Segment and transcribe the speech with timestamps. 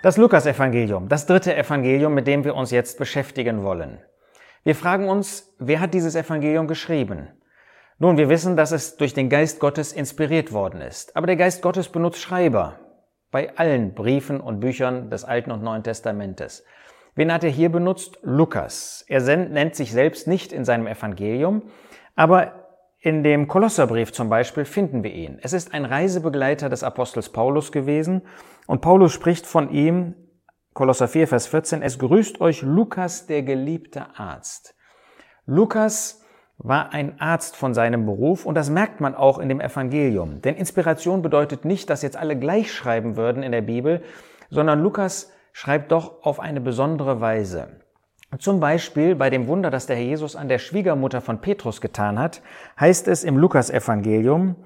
[0.00, 3.98] Das Lukasevangelium, das dritte Evangelium, mit dem wir uns jetzt beschäftigen wollen.
[4.62, 7.30] Wir fragen uns, wer hat dieses Evangelium geschrieben?
[7.98, 11.16] Nun, wir wissen, dass es durch den Geist Gottes inspiriert worden ist.
[11.16, 12.78] Aber der Geist Gottes benutzt Schreiber
[13.32, 16.64] bei allen Briefen und Büchern des Alten und Neuen Testamentes.
[17.16, 18.20] Wen hat er hier benutzt?
[18.22, 19.04] Lukas.
[19.08, 21.62] Er nennt sich selbst nicht in seinem Evangelium,
[22.14, 22.57] aber
[23.00, 25.38] in dem Kolosserbrief zum Beispiel finden wir ihn.
[25.42, 28.22] Es ist ein Reisebegleiter des Apostels Paulus gewesen
[28.66, 30.14] und Paulus spricht von ihm,
[30.74, 34.74] Kolosser 4, Vers 14, es grüßt euch Lukas, der geliebte Arzt.
[35.46, 36.22] Lukas
[36.58, 40.42] war ein Arzt von seinem Beruf und das merkt man auch in dem Evangelium.
[40.42, 44.02] Denn Inspiration bedeutet nicht, dass jetzt alle gleich schreiben würden in der Bibel,
[44.50, 47.80] sondern Lukas schreibt doch auf eine besondere Weise.
[48.36, 52.18] Zum Beispiel bei dem Wunder, das der Herr Jesus an der Schwiegermutter von Petrus getan
[52.18, 52.42] hat,
[52.78, 54.56] heißt es im Lukasevangelium,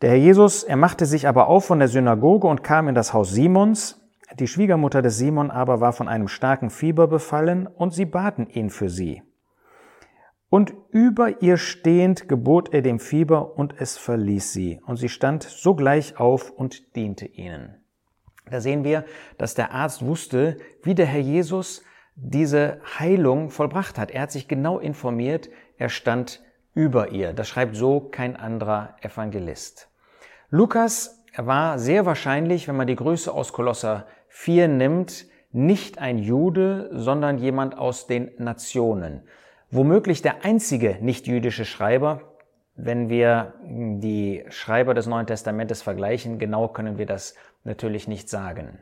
[0.00, 3.12] der Herr Jesus, er machte sich aber auf von der Synagoge und kam in das
[3.12, 4.00] Haus Simons.
[4.36, 8.70] Die Schwiegermutter des Simon aber war von einem starken Fieber befallen und sie baten ihn
[8.70, 9.22] für sie.
[10.48, 14.80] Und über ihr stehend gebot er dem Fieber und es verließ sie.
[14.86, 17.76] Und sie stand sogleich auf und diente ihnen.
[18.50, 19.04] Da sehen wir,
[19.38, 21.82] dass der Arzt wusste, wie der Herr Jesus
[22.14, 24.10] diese Heilung vollbracht hat.
[24.10, 26.42] Er hat sich genau informiert, er stand
[26.74, 27.32] über ihr.
[27.32, 29.88] Das schreibt so kein anderer Evangelist.
[30.50, 36.90] Lukas war sehr wahrscheinlich, wenn man die Größe aus Kolosser 4 nimmt, nicht ein Jude,
[36.92, 39.22] sondern jemand aus den Nationen.
[39.70, 42.20] Womöglich der einzige nicht-jüdische Schreiber,
[42.74, 48.78] wenn wir die Schreiber des Neuen Testamentes vergleichen, genau können wir das natürlich nicht sagen.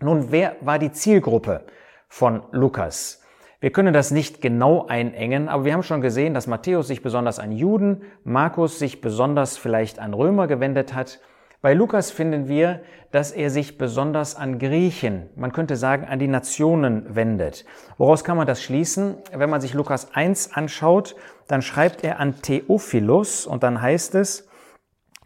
[0.00, 1.64] Nun, wer war die Zielgruppe
[2.10, 3.22] von Lukas?
[3.60, 7.38] Wir können das nicht genau einengen, aber wir haben schon gesehen, dass Matthäus sich besonders
[7.38, 11.20] an Juden, Markus sich besonders vielleicht an Römer gewendet hat
[11.62, 12.80] bei Lukas finden wir,
[13.10, 17.66] dass er sich besonders an Griechen, man könnte sagen an die Nationen wendet.
[17.98, 19.16] Woraus kann man das schließen?
[19.30, 21.16] Wenn man sich Lukas 1 anschaut,
[21.48, 24.48] dann schreibt er an Theophilus und dann heißt es,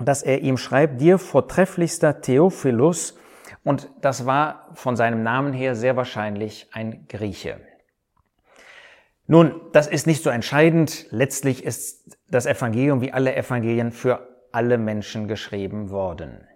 [0.01, 3.17] dass er ihm schreibt, dir vortrefflichster Theophilus,
[3.63, 7.61] und das war von seinem Namen her sehr wahrscheinlich ein Grieche.
[9.27, 11.07] Nun, das ist nicht so entscheidend.
[11.11, 16.47] Letztlich ist das Evangelium wie alle Evangelien für alle Menschen geschrieben worden.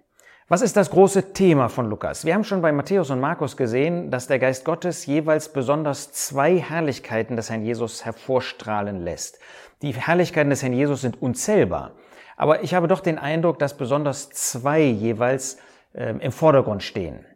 [0.50, 2.25] Was ist das große Thema von Lukas?
[2.25, 6.59] Wir haben schon bei Matthäus und Markus gesehen, dass der Geist Gottes jeweils besonders zwei
[6.59, 9.38] Herrlichkeiten des Herrn Jesus hervorstrahlen lässt.
[9.82, 11.93] Die Herrlichkeiten des Herrn Jesus sind unzählbar.
[12.37, 15.59] Aber ich habe doch den Eindruck, dass besonders zwei jeweils
[15.98, 17.26] äh, im Vordergrund stehen.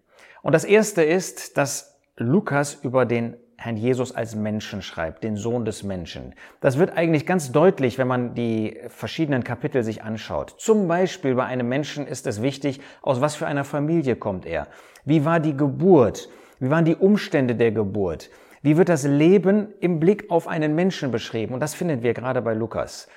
[0.42, 5.64] Und das erste ist, dass Lukas über den Herrn Jesus als Menschen schreibt, den Sohn
[5.64, 6.34] des Menschen.
[6.60, 10.54] Das wird eigentlich ganz deutlich, wenn man die verschiedenen Kapitel sich anschaut.
[10.58, 14.66] Zum Beispiel bei einem Menschen ist es wichtig, aus was für einer Familie kommt er?
[15.04, 16.28] Wie war die Geburt?
[16.58, 18.30] Wie waren die Umstände der Geburt?
[18.62, 21.54] Wie wird das Leben im Blick auf einen Menschen beschrieben?
[21.54, 23.08] Und das finden wir gerade bei Lukas.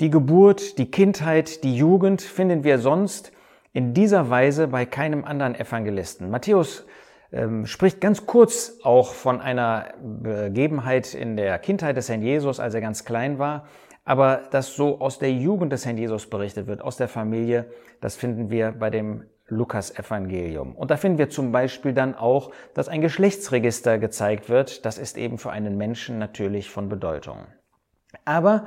[0.00, 3.32] Die Geburt, die Kindheit, die Jugend finden wir sonst
[3.72, 6.30] in dieser Weise bei keinem anderen Evangelisten.
[6.30, 6.86] Matthäus
[7.32, 12.74] ähm, spricht ganz kurz auch von einer Begebenheit in der Kindheit des Herrn Jesus, als
[12.74, 13.66] er ganz klein war.
[14.04, 18.16] Aber dass so aus der Jugend des Herrn Jesus berichtet wird, aus der Familie, das
[18.16, 20.74] finden wir bei dem Lukas-Evangelium.
[20.74, 24.84] Und da finden wir zum Beispiel dann auch, dass ein Geschlechtsregister gezeigt wird.
[24.84, 27.46] Das ist eben für einen Menschen natürlich von Bedeutung.
[28.24, 28.66] Aber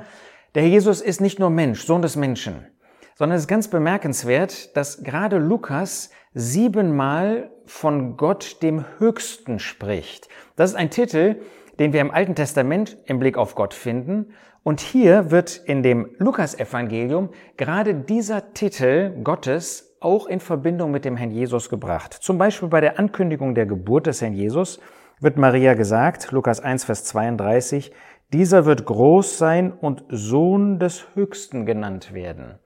[0.54, 2.66] der Herr Jesus ist nicht nur Mensch, Sohn des Menschen,
[3.16, 10.28] sondern es ist ganz bemerkenswert, dass gerade Lukas siebenmal von Gott dem Höchsten spricht.
[10.54, 11.36] Das ist ein Titel,
[11.78, 14.34] den wir im Alten Testament im Blick auf Gott finden.
[14.62, 21.16] Und hier wird in dem Lukasevangelium gerade dieser Titel Gottes auch in Verbindung mit dem
[21.16, 22.12] Herrn Jesus gebracht.
[22.12, 24.78] Zum Beispiel bei der Ankündigung der Geburt des Herrn Jesus
[25.20, 27.92] wird Maria gesagt, Lukas 1, Vers 32,
[28.32, 32.58] dieser wird groß sein und Sohn des Höchsten genannt werden.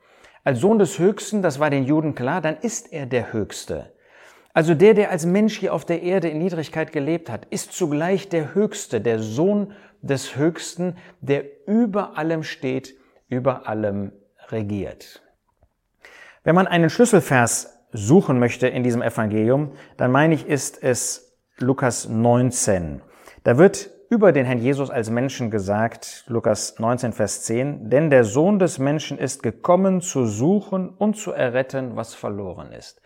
[0.42, 3.92] Als Sohn des Höchsten, das war den Juden klar, dann ist er der Höchste.
[4.52, 8.28] Also der, der als Mensch hier auf der Erde in Niedrigkeit gelebt hat, ist zugleich
[8.28, 9.72] der Höchste, der Sohn
[10.02, 12.96] des Höchsten, der über allem steht,
[13.28, 14.12] über allem
[14.48, 15.22] regiert.
[16.42, 22.08] Wenn man einen Schlüsselvers suchen möchte in diesem Evangelium, dann meine ich, ist es Lukas
[22.08, 23.02] 19.
[23.44, 28.24] Da wird über den Herrn Jesus als Menschen gesagt, Lukas 19, Vers 10, denn der
[28.24, 33.00] Sohn des Menschen ist gekommen zu suchen und zu erretten, was verloren ist.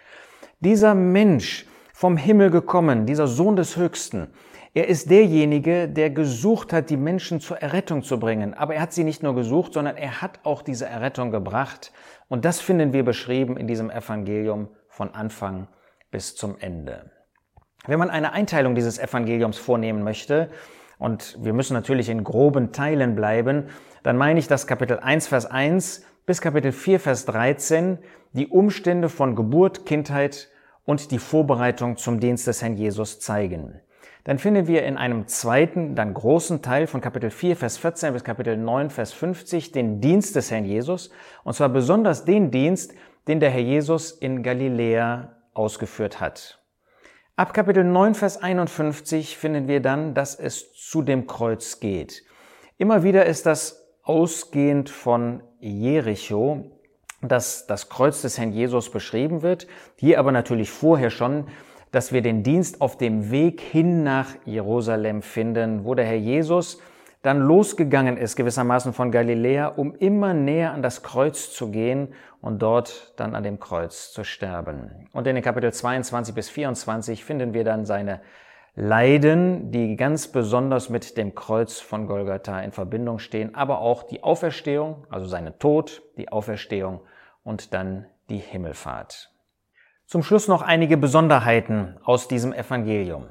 [0.61, 4.29] Dieser Mensch vom Himmel gekommen, dieser Sohn des Höchsten,
[4.73, 8.55] er ist derjenige, der gesucht hat, die Menschen zur Errettung zu bringen.
[8.55, 11.93] Aber er hat sie nicht nur gesucht, sondern er hat auch diese Errettung gebracht.
[12.29, 15.69] Und das finden wir beschrieben in diesem Evangelium von Anfang
[16.11, 17.11] bis zum Ende.
[17.87, 20.49] Wenn man eine Einteilung dieses Evangeliums vornehmen möchte,
[20.99, 23.69] und wir müssen natürlich in groben Teilen bleiben,
[24.03, 27.99] dann meine ich, dass Kapitel 1, Vers 1 bis Kapitel 4, Vers 13
[28.33, 30.49] die Umstände von Geburt, Kindheit
[30.85, 33.81] und die Vorbereitung zum Dienst des Herrn Jesus zeigen.
[34.25, 38.25] Dann finden wir in einem zweiten, dann großen Teil von Kapitel 4, Vers 14 bis
[38.25, 41.11] Kapitel 9, Vers 50 den Dienst des Herrn Jesus,
[41.45, 42.95] und zwar besonders den Dienst,
[43.29, 46.64] den der Herr Jesus in Galiläa ausgeführt hat.
[47.37, 52.23] Ab Kapitel 9, Vers 51 finden wir dann, dass es zu dem Kreuz geht.
[52.79, 56.71] Immer wieder ist das ausgehend von Jericho,
[57.23, 59.67] dass das Kreuz des Herrn Jesus beschrieben wird.
[59.97, 61.49] Hier aber natürlich vorher schon,
[61.91, 66.79] dass wir den Dienst auf dem Weg hin nach Jerusalem finden, wo der Herr Jesus
[67.25, 72.13] dann losgegangen ist, gewissermaßen von Galiläa, um immer näher an das Kreuz zu gehen
[72.43, 75.09] und dort dann an dem Kreuz zu sterben.
[75.15, 78.21] Und in den Kapitel 22 bis 24 finden wir dann seine
[78.75, 84.23] Leiden, die ganz besonders mit dem Kreuz von Golgatha in Verbindung stehen, aber auch die
[84.23, 87.01] Auferstehung, also seine Tod, die Auferstehung
[87.43, 89.31] und dann die Himmelfahrt.
[90.05, 93.29] Zum Schluss noch einige Besonderheiten aus diesem Evangelium.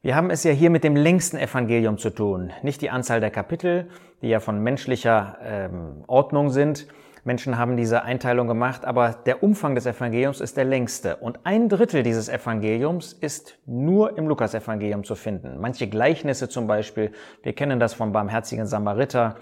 [0.00, 2.52] Wir haben es ja hier mit dem längsten Evangelium zu tun.
[2.62, 3.88] Nicht die Anzahl der Kapitel,
[4.22, 6.86] die ja von menschlicher ähm, Ordnung sind.
[7.24, 11.16] Menschen haben diese Einteilung gemacht, aber der Umfang des Evangeliums ist der längste.
[11.16, 15.58] Und ein Drittel dieses Evangeliums ist nur im Lukasevangelium zu finden.
[15.58, 17.10] Manche Gleichnisse zum Beispiel,
[17.42, 19.34] wir kennen das vom barmherzigen Samariter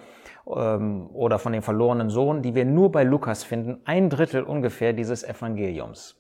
[0.49, 3.83] ähm, oder von dem verlorenen Sohn, die wir nur bei Lukas finden.
[3.85, 6.17] Ein Drittel ungefähr dieses Evangeliums.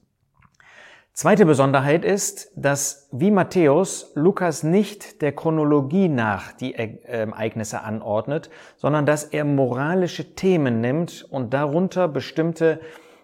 [1.18, 8.50] Zweite Besonderheit ist, dass wie Matthäus Lukas nicht der Chronologie nach die äh, Ereignisse anordnet,
[8.76, 12.80] sondern dass er moralische Themen nimmt und darunter bestimmte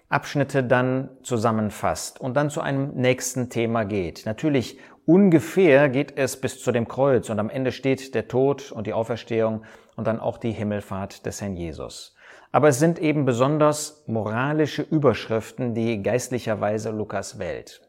[0.09, 4.25] Abschnitte dann zusammenfasst und dann zu einem nächsten Thema geht.
[4.25, 8.87] Natürlich ungefähr geht es bis zu dem Kreuz und am Ende steht der Tod und
[8.87, 9.65] die Auferstehung
[9.97, 12.15] und dann auch die Himmelfahrt des Herrn Jesus.
[12.53, 17.81] Aber es sind eben besonders moralische Überschriften, die geistlicherweise Lukas wählt.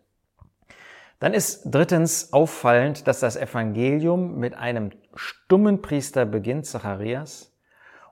[1.20, 7.54] Dann ist drittens auffallend, dass das Evangelium mit einem stummen Priester beginnt, Zacharias.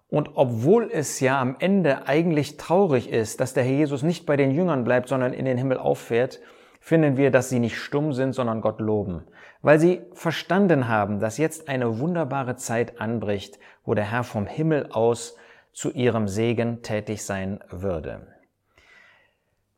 [0.09, 4.36] Und obwohl es ja am Ende eigentlich traurig ist, dass der Herr Jesus nicht bei
[4.36, 6.42] den Jüngern bleibt, sondern in den Himmel auffährt,
[6.81, 9.24] finden wir, dass sie nicht stumm sind, sondern Gott loben,
[9.62, 14.88] weil sie verstanden haben, dass jetzt eine wunderbare Zeit anbricht, wo der Herr vom Himmel
[14.92, 15.38] aus
[15.71, 18.27] zu ihrem Segen tätig sein würde.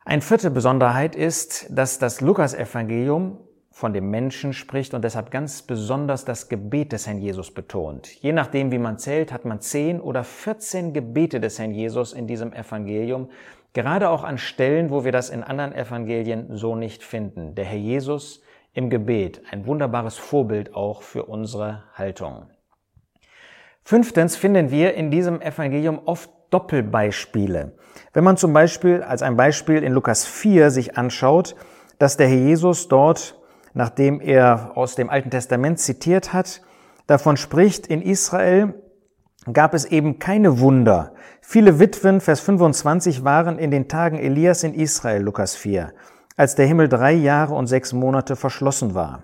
[0.06, 3.40] Eine vierte Besonderheit ist, dass das Lukasevangelium
[3.72, 8.08] von dem Menschen spricht und deshalb ganz besonders das Gebet des Herrn Jesus betont.
[8.22, 12.28] Je nachdem, wie man zählt, hat man zehn oder vierzehn Gebete des Herrn Jesus in
[12.28, 13.30] diesem Evangelium,
[13.74, 17.56] gerade auch an Stellen, wo wir das in anderen Evangelien so nicht finden.
[17.56, 18.44] Der Herr Jesus
[18.74, 22.48] im Gebet, ein wunderbares Vorbild auch für unsere Haltung.
[23.84, 27.74] Fünftens finden wir in diesem Evangelium oft Doppelbeispiele.
[28.14, 31.56] Wenn man zum Beispiel als ein Beispiel in Lukas 4 sich anschaut,
[32.00, 33.40] dass der Herr Jesus dort,
[33.74, 36.62] nachdem er aus dem Alten Testament zitiert hat,
[37.08, 38.76] davon spricht, in Israel
[39.52, 41.14] gab es eben keine Wunder.
[41.42, 45.92] Viele Witwen, Vers 25, waren in den Tagen Elias in Israel, Lukas 4,
[46.38, 49.24] als der Himmel drei Jahre und sechs Monate verschlossen war.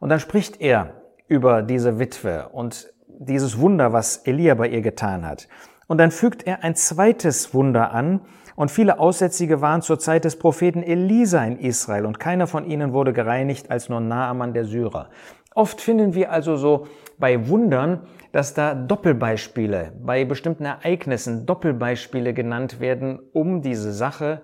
[0.00, 5.26] Und dann spricht er über diese Witwe und dieses Wunder, was Elia bei ihr getan
[5.26, 5.48] hat.
[5.86, 8.20] Und dann fügt er ein zweites Wunder an,
[8.56, 12.92] und viele Aussätzige waren zur Zeit des Propheten Elisa in Israel, und keiner von ihnen
[12.92, 15.10] wurde gereinigt als nur Naaman der Syrer.
[15.54, 16.86] Oft finden wir also so
[17.18, 24.42] bei Wundern, dass da Doppelbeispiele, bei bestimmten Ereignissen Doppelbeispiele genannt werden, um diese Sache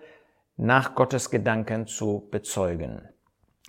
[0.57, 3.09] nach Gottes Gedanken zu bezeugen.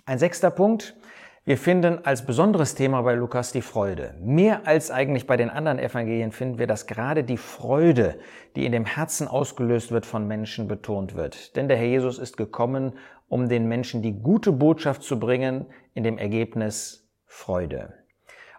[0.06, 0.96] Ein sechster Punkt,
[1.44, 4.14] wir finden als besonderes Thema bei Lukas die Freude.
[4.20, 8.16] Mehr als eigentlich bei den anderen Evangelien finden wir, dass gerade die Freude,
[8.54, 11.56] die in dem Herzen ausgelöst wird von Menschen, betont wird.
[11.56, 12.92] Denn der Herr Jesus ist gekommen,
[13.28, 17.92] um den Menschen die gute Botschaft zu bringen, in dem Ergebnis Freude.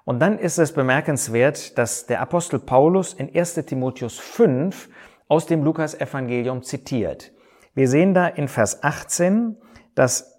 [0.04, 4.90] Und dann ist es bemerkenswert, dass der Apostel Paulus in 1 Timotheus 5
[5.30, 7.32] aus dem Lukas-Evangelium zitiert.
[7.76, 9.56] Wir sehen da in Vers 18,
[9.96, 10.33] dass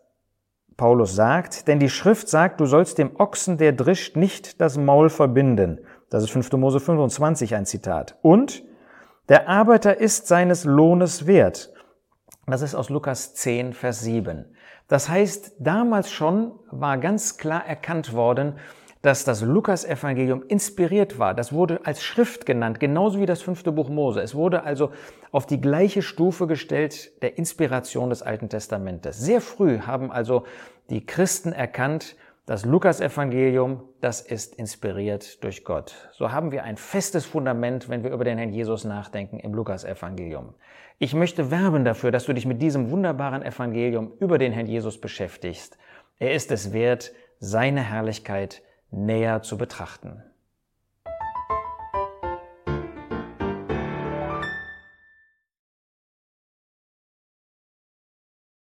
[0.76, 5.08] Paulus sagt, denn die Schrift sagt, du sollst dem Ochsen, der drischt, nicht das Maul
[5.08, 5.80] verbinden.
[6.10, 6.52] Das ist 5.
[6.52, 8.16] Mose 25 ein Zitat.
[8.22, 8.64] Und
[9.28, 11.72] der Arbeiter ist seines Lohnes wert.
[12.46, 14.44] Das ist aus Lukas 10, Vers 7.
[14.88, 18.58] Das heißt, damals schon war ganz klar erkannt worden,
[19.04, 21.34] dass das Lukas-Evangelium inspiriert war.
[21.34, 24.22] Das wurde als Schrift genannt, genauso wie das fünfte Buch Mose.
[24.22, 24.92] Es wurde also
[25.30, 29.18] auf die gleiche Stufe gestellt der Inspiration des Alten Testamentes.
[29.18, 30.44] Sehr früh haben also
[30.88, 36.10] die Christen erkannt, Das Lukas-Evangelium, das ist inspiriert durch Gott.
[36.12, 40.52] So haben wir ein festes Fundament, wenn wir über den Herrn Jesus nachdenken im Lukas-Evangelium.
[40.98, 45.00] Ich möchte werben dafür, dass du dich mit diesem wunderbaren Evangelium über den Herrn Jesus
[45.00, 45.78] beschäftigst.
[46.18, 48.62] Er ist es wert, seine Herrlichkeit
[48.94, 50.22] näher zu betrachten.